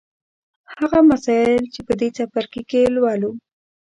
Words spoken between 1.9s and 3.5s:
دې څپرکي کې یې لولو